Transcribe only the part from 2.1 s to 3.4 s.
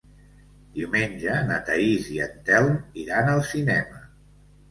i en Telm iran